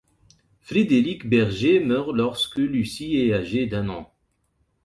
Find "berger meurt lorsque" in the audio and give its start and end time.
1.29-2.57